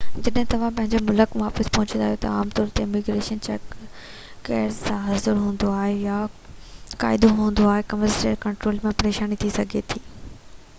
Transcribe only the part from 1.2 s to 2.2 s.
واپس پهچندا آهيو